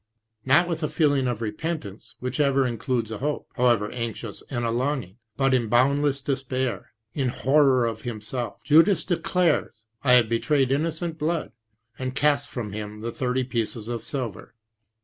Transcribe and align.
Not 0.47 0.67
with 0.67 0.81
a 0.81 0.89
feeling 0.89 1.27
of 1.27 1.43
repentance, 1.43 2.15
which 2.19 2.39
ever 2.39 2.65
includes 2.65 3.11
a 3.11 3.19
hope, 3.19 3.47
however 3.53 3.91
anxious, 3.91 4.41
and 4.49 4.65
a 4.65 4.71
longing, 4.71 5.17
but 5.37 5.53
in 5.53 5.67
boundless 5.69 6.21
despair, 6.21 6.91
in 7.13 7.27
horror 7.29 7.85
of 7.85 8.01
himself, 8.01 8.63
Judas 8.63 9.03
declares," 9.05 9.85
I 10.03 10.13
have 10.13 10.27
betrayed 10.27 10.71
innocent 10.71 11.19
blood," 11.19 11.51
and 11.99 12.15
casts 12.15 12.51
from 12.51 12.71
him 12.73 13.01
the 13.01 13.11
thirty 13.11 13.43
pieces 13.43 13.87
of 13.87 14.03
silver. 14.03 14.55